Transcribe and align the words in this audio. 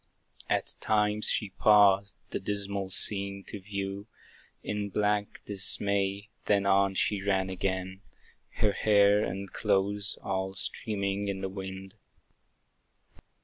At 0.49 0.73
times 0.81 1.29
she 1.29 1.51
paused, 1.51 2.15
the 2.31 2.39
dismal 2.39 2.89
scene 2.89 3.43
to 3.43 3.59
view, 3.59 4.07
In 4.63 4.89
blank 4.89 5.41
dismay; 5.45 6.29
then 6.45 6.65
on 6.65 6.95
she 6.95 7.21
ran 7.21 7.51
again, 7.51 8.01
Her 8.55 8.71
hair 8.71 9.23
and 9.23 9.53
clothes 9.53 10.17
all 10.23 10.55
streaming 10.55 11.27
in 11.27 11.41
the 11.41 11.49
wind. 11.49 11.93